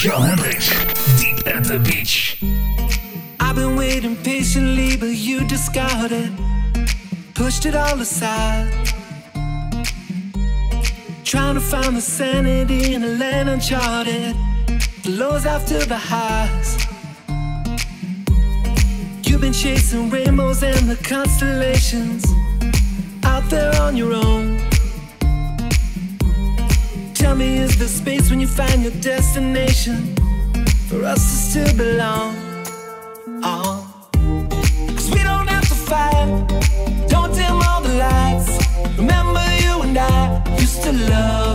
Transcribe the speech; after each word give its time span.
Sean 0.00 0.22
Hendricks, 0.22 0.70
Deep 1.20 1.46
at 1.46 1.62
the 1.64 1.78
Beach. 1.78 2.42
I've 3.38 3.54
been 3.54 3.76
waiting 3.76 4.16
patiently, 4.16 4.96
but 4.96 5.14
you 5.14 5.46
discarded, 5.46 6.32
pushed 7.34 7.66
it 7.66 7.74
all 7.74 8.00
aside. 8.00 8.72
Trying 11.22 11.56
to 11.56 11.60
find 11.60 11.94
the 11.94 12.00
sanity 12.00 12.94
in 12.94 13.04
a 13.04 13.08
land 13.08 13.50
uncharted, 13.50 14.34
the 15.02 15.10
lows 15.10 15.44
after 15.44 15.84
the 15.84 15.98
highs. 15.98 16.78
You've 19.28 19.42
been 19.42 19.52
chasing 19.52 20.08
rainbows 20.08 20.62
and 20.62 20.88
the 20.88 20.96
constellations 21.04 22.24
out 23.22 23.50
there 23.50 23.78
on 23.82 23.98
your 23.98 24.14
own. 24.14 24.49
Tell 27.30 27.38
me, 27.38 27.58
is 27.58 27.76
there 27.78 27.86
space 27.86 28.28
when 28.28 28.40
you 28.40 28.48
find 28.48 28.82
your 28.82 28.90
destination 29.00 30.16
for 30.88 31.04
us 31.04 31.20
to 31.30 31.36
still 31.48 31.76
belong? 31.76 32.34
Oh. 33.44 33.86
Cause 34.96 35.10
we 35.12 35.22
don't 35.22 35.46
have 35.46 35.68
to 35.68 35.76
fight, 35.76 36.26
don't 37.08 37.32
dim 37.32 37.62
all 37.68 37.82
the 37.82 37.94
lights. 37.94 38.50
Remember, 38.98 39.44
you 39.62 39.80
and 39.80 39.96
I 39.96 40.42
used 40.58 40.82
to 40.82 40.90
love 40.90 41.49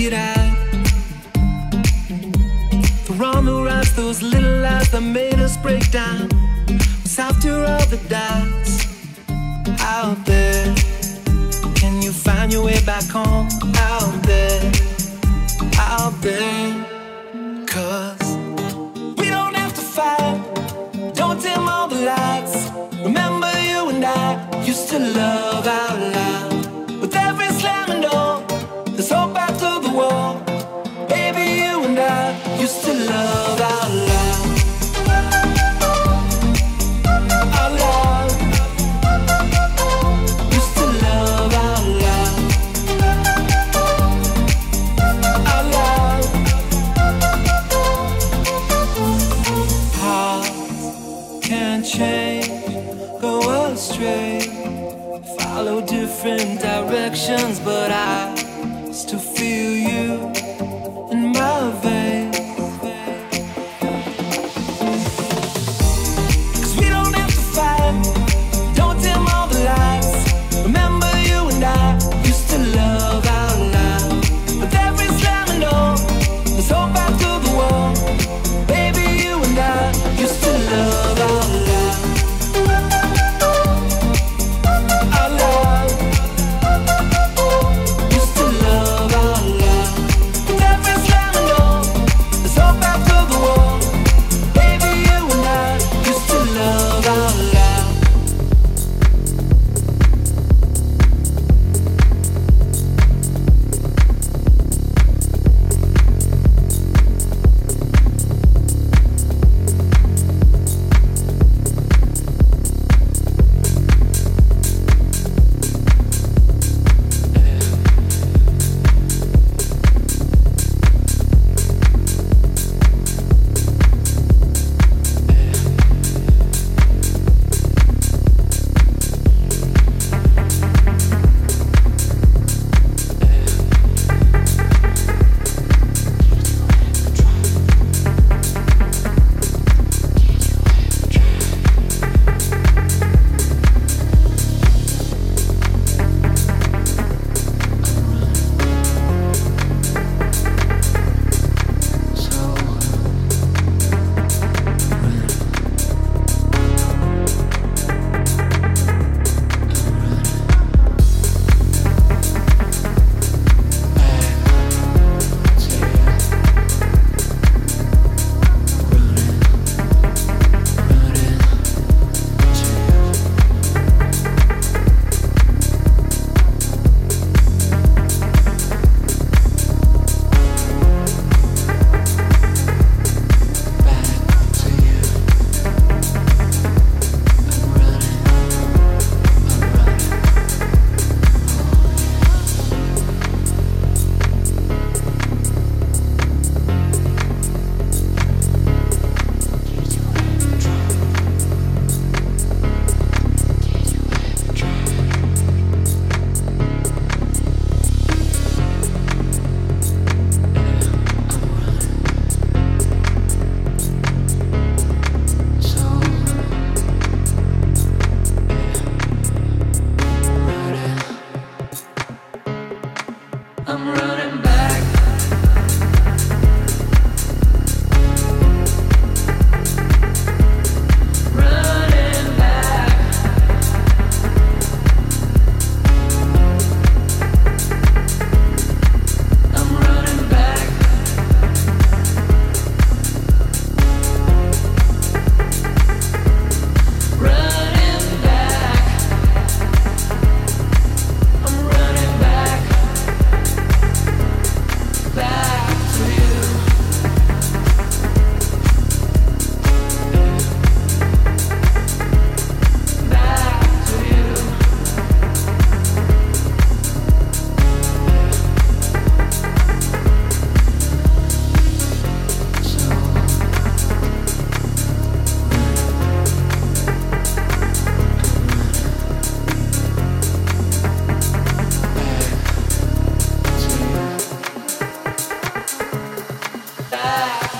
it 0.00 0.12
out. 0.12 0.56
For 3.04 3.24
on 3.24 3.44
the 3.44 3.62
rise, 3.64 3.94
those 3.94 4.22
little 4.22 4.60
lies 4.60 4.90
that 4.90 5.02
made 5.02 5.38
us 5.40 5.56
break 5.56 5.90
down. 5.90 6.28
Was 7.02 7.18
after 7.18 7.64
all 7.64 7.86
the 7.86 8.00
doubts 8.08 8.86
out 9.80 10.18
there. 10.24 10.74
Can 11.74 12.02
you 12.02 12.12
find 12.12 12.52
your 12.52 12.64
way 12.64 12.80
back 12.84 13.04
home 13.04 13.48
out 13.76 14.22
there? 14.22 14.72
Out 15.78 16.14
there. 16.22 16.86
Cause 17.66 18.36
we 19.18 19.26
don't 19.28 19.54
have 19.54 19.74
to 19.74 19.84
fight. 19.96 20.40
Don't 21.14 21.40
dim 21.40 21.68
all 21.68 21.88
the 21.88 22.00
lights. 22.12 22.70
Remember 23.04 23.52
you 23.62 23.90
and 23.90 24.04
I 24.04 24.64
used 24.64 24.88
to 24.88 24.98
love 24.98 25.66
out 25.66 25.83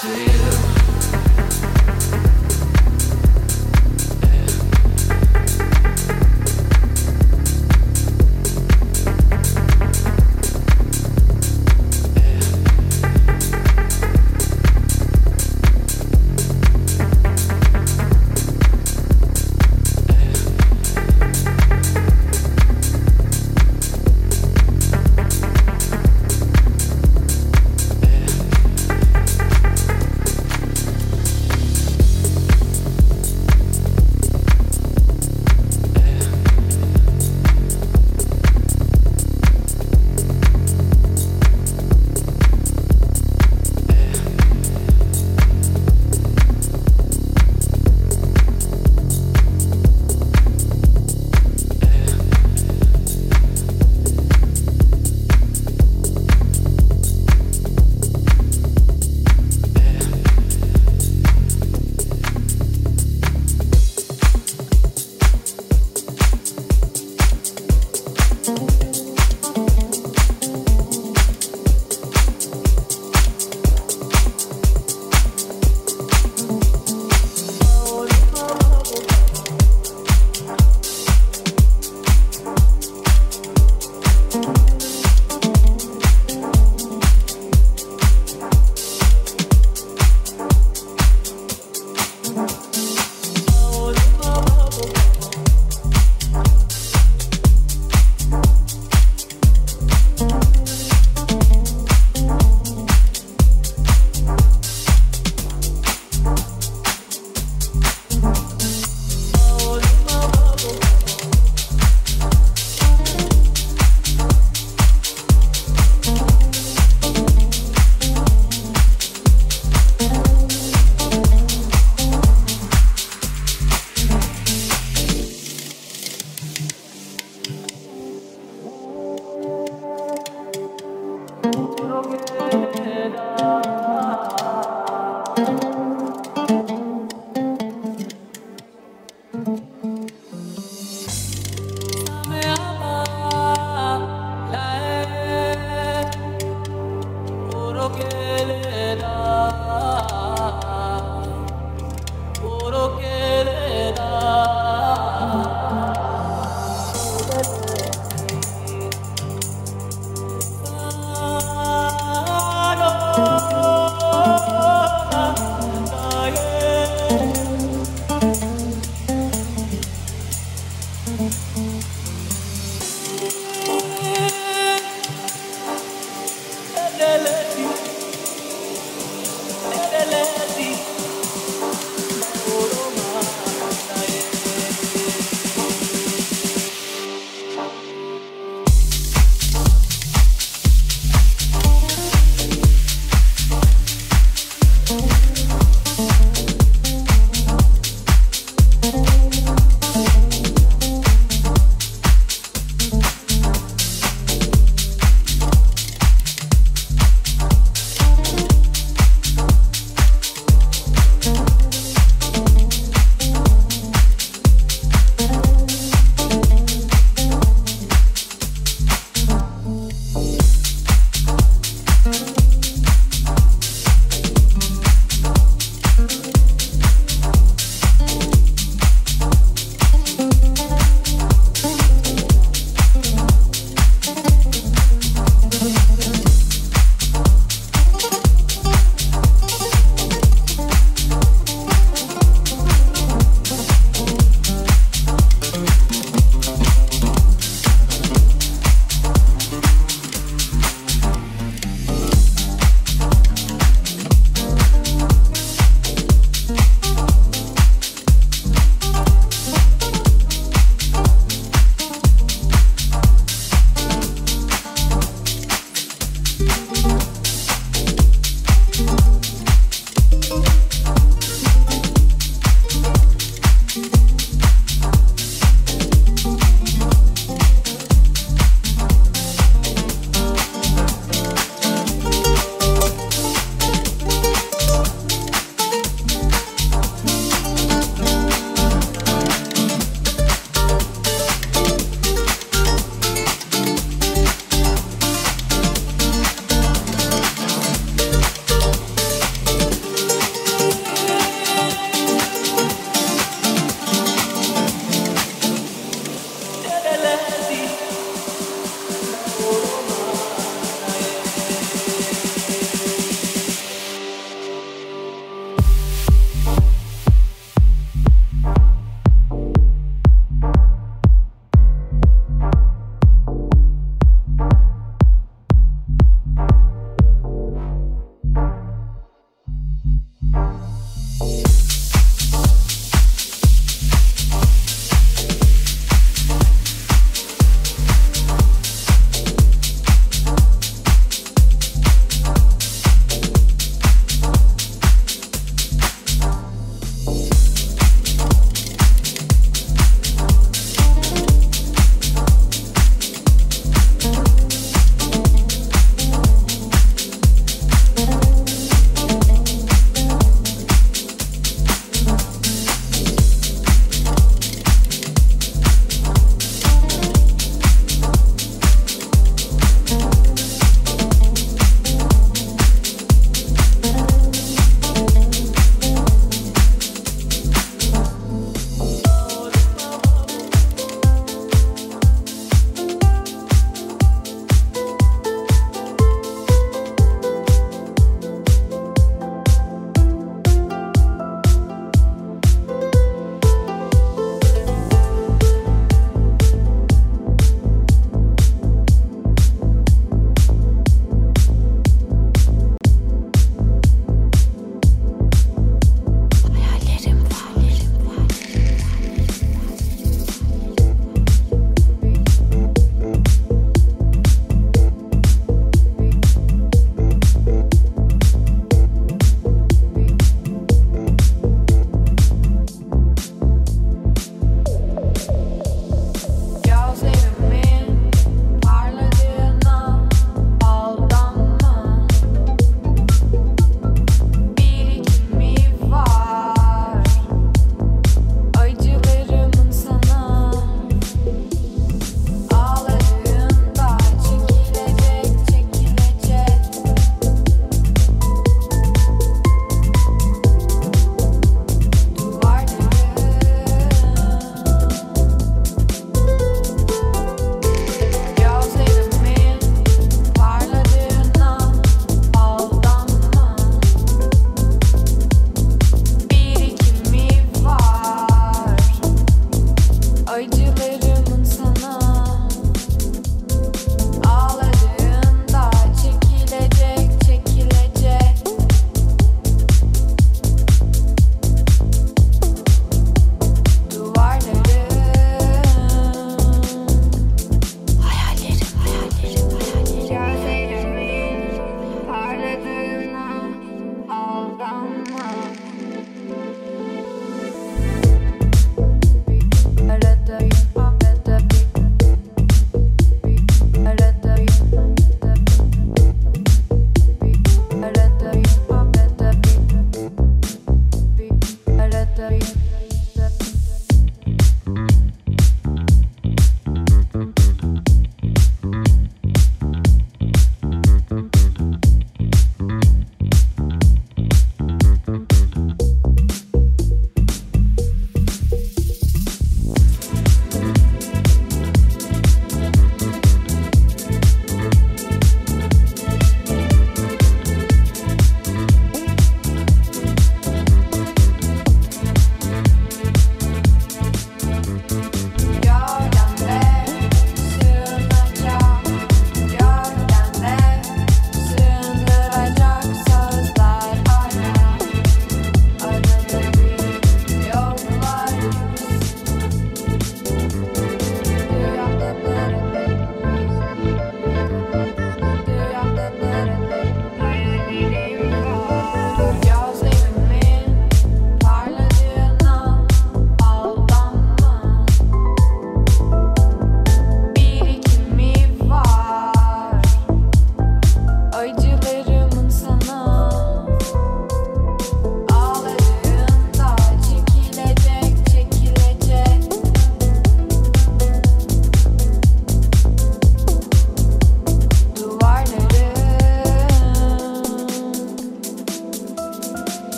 to 0.00 0.08
you. 0.08 0.49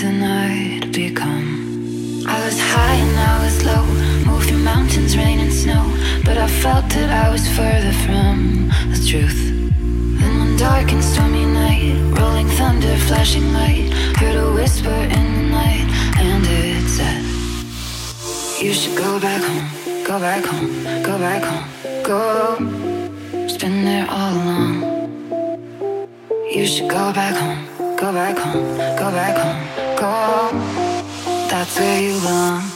Find 0.00 0.22
the 0.22 0.26
I'd 0.26 0.92
become. 0.92 2.26
I 2.26 2.44
was 2.44 2.58
high 2.58 2.96
and 2.96 3.16
I 3.16 3.44
was 3.44 3.64
low, 3.64 4.40
through 4.40 4.58
mountains, 4.58 5.16
rain 5.16 5.38
and 5.40 5.52
snow, 5.52 5.84
but 6.24 6.36
I 6.36 6.48
felt 6.48 6.88
that 6.90 7.10
I 7.10 7.30
was 7.30 7.46
further 7.56 7.92
from 8.04 8.68
the 8.90 8.98
truth. 9.08 9.40
Then 10.18 10.38
one 10.38 10.56
dark 10.56 10.90
and 10.92 11.02
stormy 11.02 11.46
night, 11.46 11.94
rolling 12.18 12.48
thunder, 12.48 12.96
flashing 13.08 13.52
light, 13.52 13.92
heard 14.16 14.36
a 14.36 14.52
whisper 14.52 15.00
in 15.18 15.26
the 15.36 15.46
night, 15.62 15.88
and 16.18 16.44
it 16.44 16.88
said, 16.96 17.22
You 18.62 18.72
should 18.72 18.96
go 18.96 19.20
back 19.20 19.42
home, 19.42 20.04
go 20.04 20.18
back 20.18 20.44
home, 20.44 20.72
go 21.02 21.18
back 21.18 21.42
home, 21.44 21.66
go. 22.02 22.56
It's 23.32 23.56
been 23.56 23.84
there 23.84 24.06
all 24.10 24.32
along. 24.32 24.74
You 26.52 26.66
should 26.66 26.90
go 26.90 27.12
back 27.12 27.34
home, 27.36 27.96
go 27.96 28.12
back 28.12 28.36
home, 28.38 28.76
go 28.96 29.10
back 29.10 29.36
home, 29.36 29.83
That's 30.00 31.78
where 31.78 32.00
you 32.02 32.20
belong. 32.20 32.73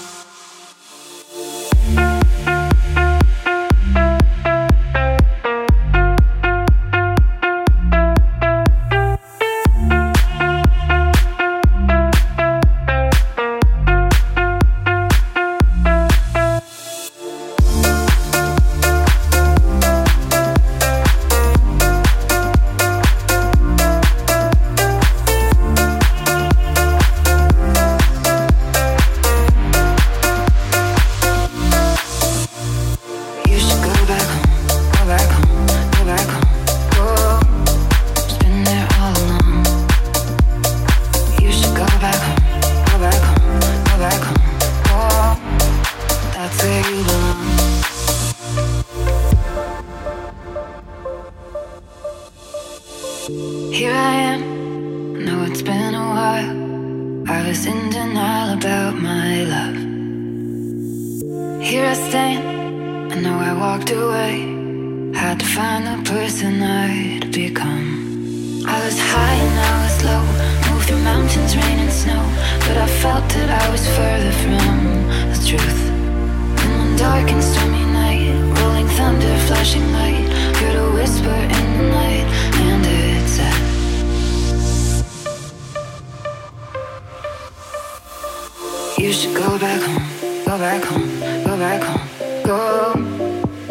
You 88.98 89.12
should 89.12 89.36
go 89.36 89.56
back 89.60 89.80
home, 89.80 90.44
go 90.44 90.58
back 90.58 90.82
home, 90.82 91.20
go 91.44 91.56
back 91.56 91.82
home, 91.82 92.42
go. 92.44 92.94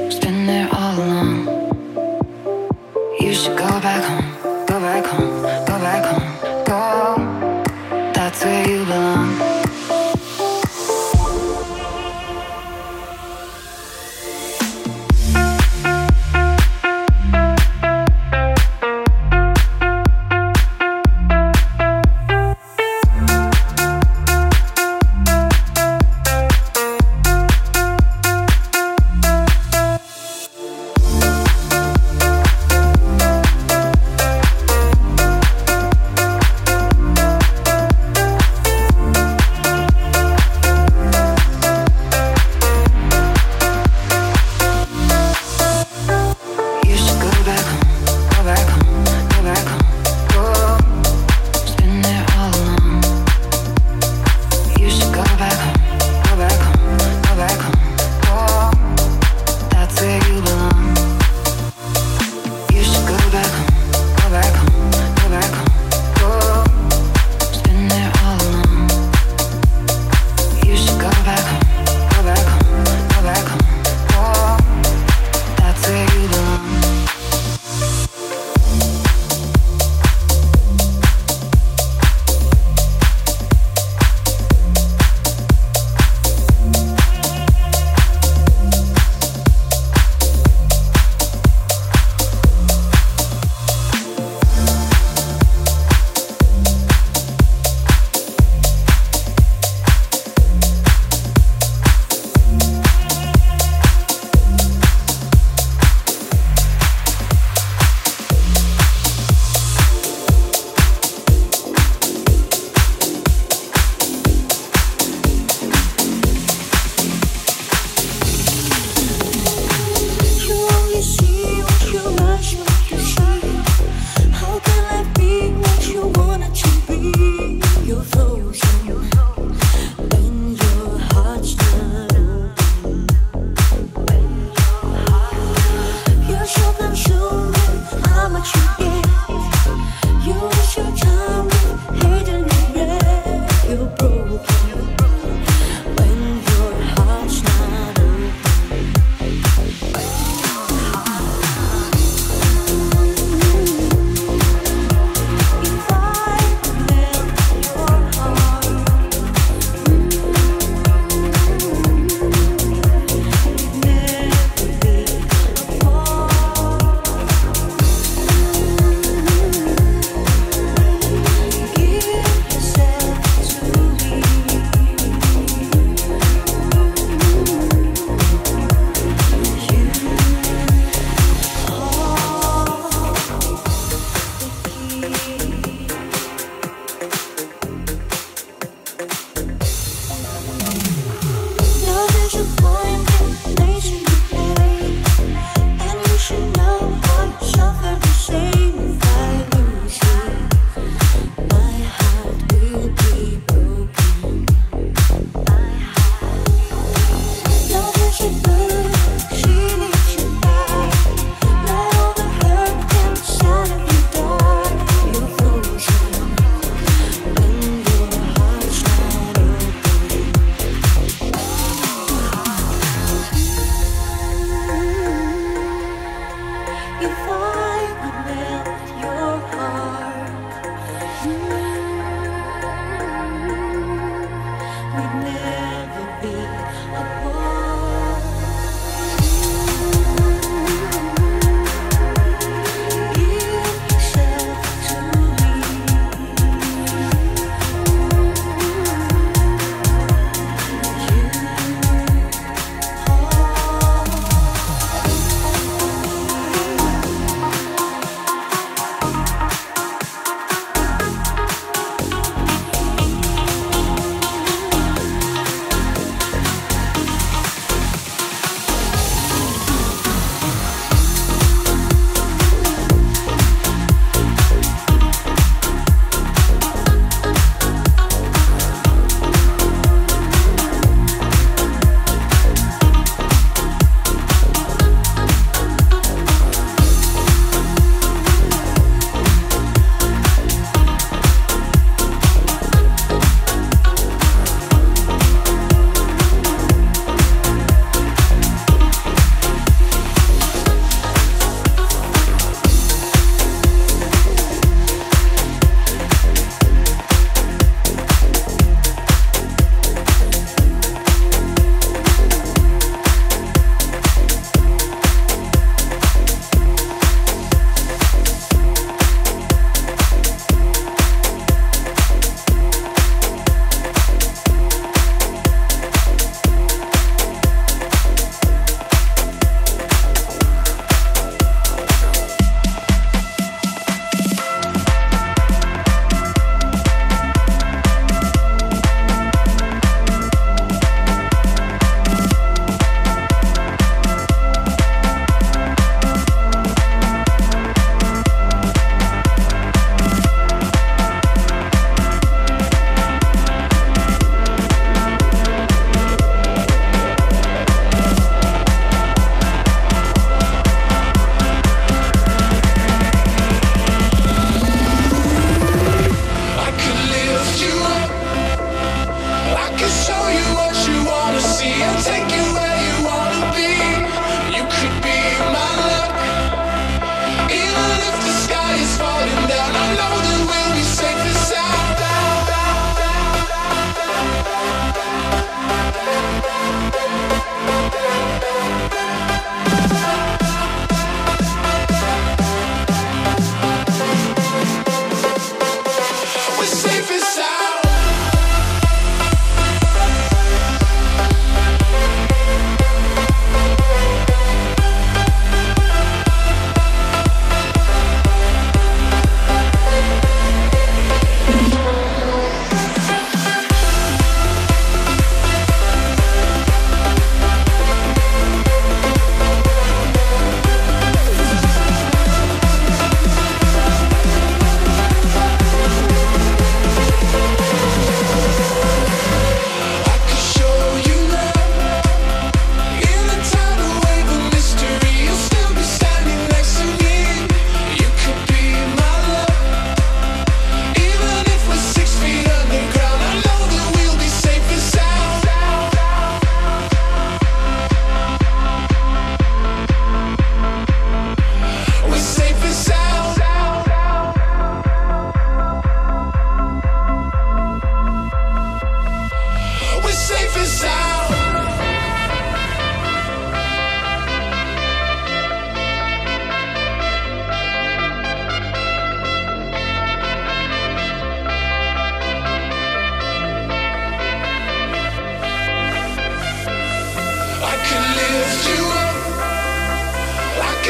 It's 0.06 0.20
been 0.20 0.48
there 0.48 0.70
all 0.72 0.96
along. 0.98 1.48
You 3.20 3.34
should 3.34 3.58
go 3.58 3.68
back 3.82 4.04
home. 4.06 4.17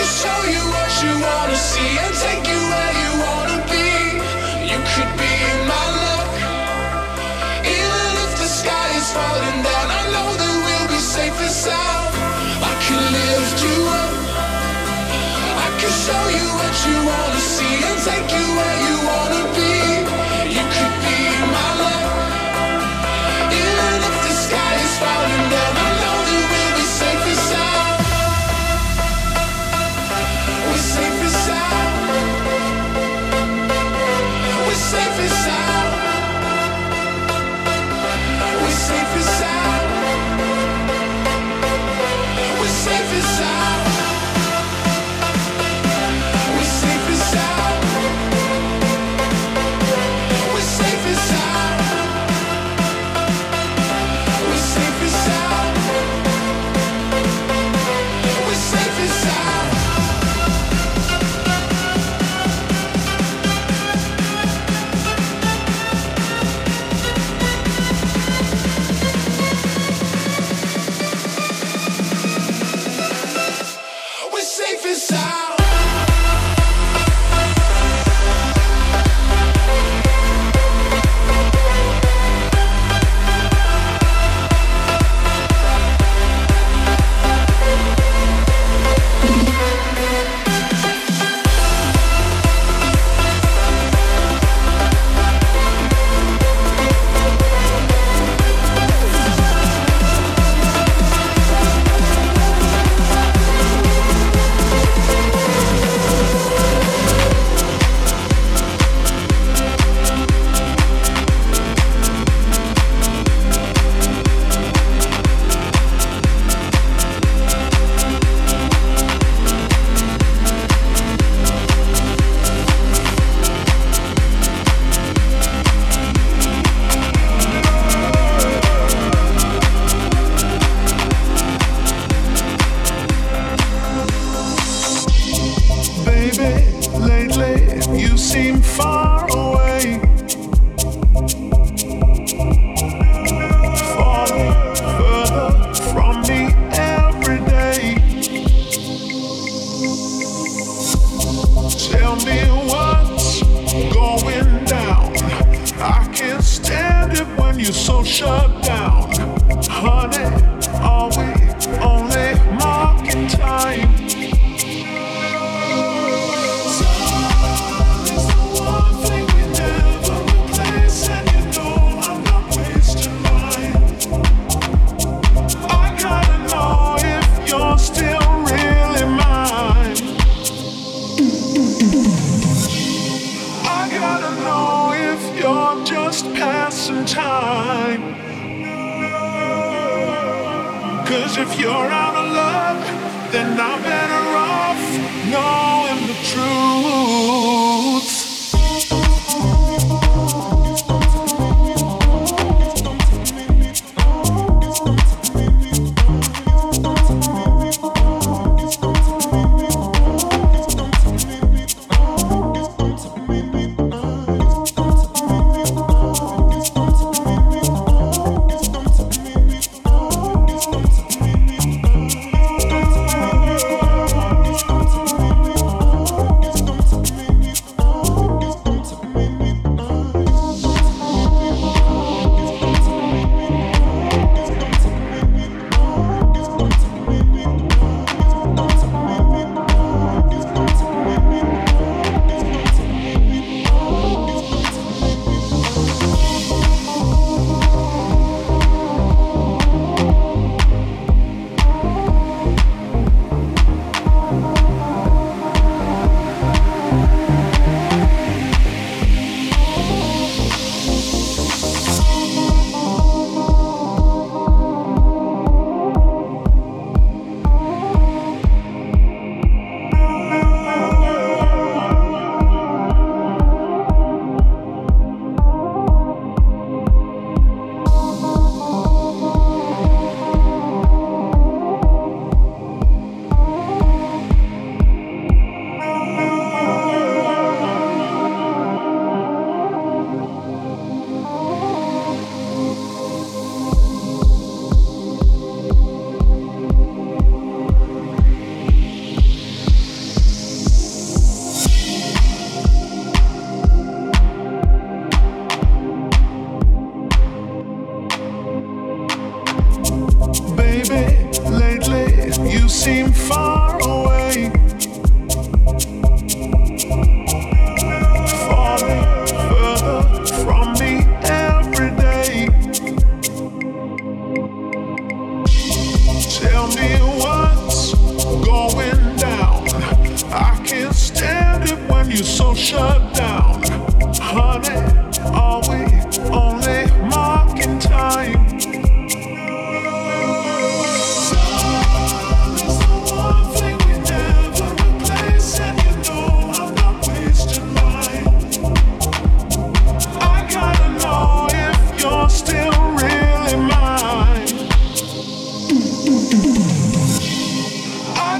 show 0.08 0.42
you 0.56 0.64
what 0.72 0.92
you 1.04 1.14
wanna 1.20 1.56
see 1.56 1.92
and 2.04 2.14
take 2.24 2.46
you 2.48 2.62
where 2.72 2.94
you 3.04 3.12
wanna 3.26 3.60
be. 3.68 3.88
You 4.72 4.80
could 4.92 5.12
be 5.20 5.34
my 5.68 5.86
luck, 6.00 6.32
even 7.78 8.10
if 8.26 8.32
the 8.42 8.50
sky 8.60 8.88
is 9.00 9.08
falling 9.12 9.60
down. 9.68 9.88
I 10.00 10.04
know 10.14 10.30
that 10.40 10.54
we'll 10.66 10.88
be 10.96 11.02
safe 11.16 11.38
and 11.48 11.52
sound. 11.52 12.12
I 12.72 12.74
can 12.86 13.02
lift 13.18 13.58
you 13.68 13.78
up. 14.02 14.14
I 15.66 15.70
can 15.80 15.94
show 16.06 16.24
you 16.40 16.48
what 16.60 16.76
you 16.88 16.98
wanna 17.12 17.42
see 17.56 17.76
and 17.90 17.98
take 18.08 18.30
you 18.38 18.46
where 18.58 18.78
you 18.88 18.96
wanna 19.12 19.44
be. 19.60 19.74
You 20.56 20.64
could 20.76 20.96
be 21.04 21.18
my 21.56 21.70
luck. 21.82 21.97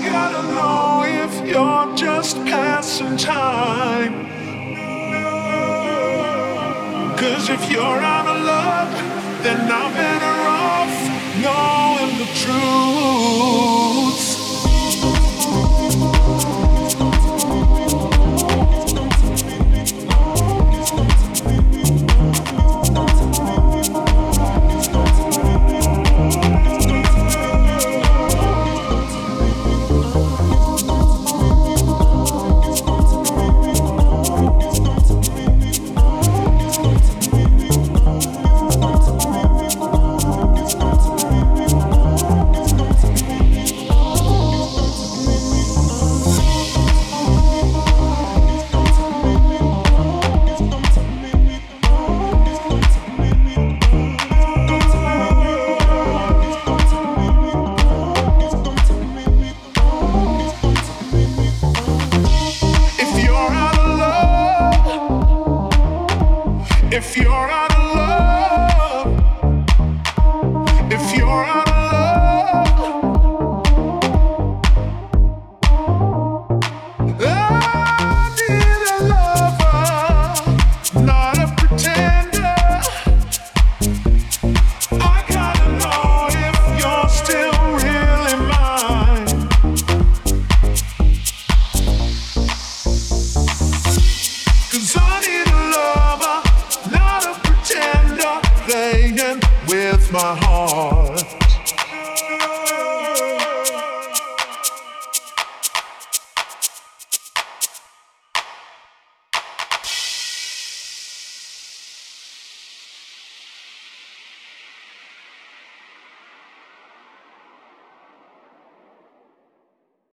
gotta 0.10 0.44
know 0.54 1.04
if 1.06 1.48
you're 1.48 1.96
just 1.96 2.38
passing 2.46 3.18
time. 3.18 4.14
Cause 7.18 7.50
if 7.50 7.72
you're 7.72 8.02
out 8.16 8.28
of 8.28 8.38
love, 8.46 8.92
then 9.44 9.60
I'm 9.72 9.94
better 9.94 10.36
off 10.64 10.96
knowing 11.44 12.18
the 12.22 12.30
truth. 12.44 14.27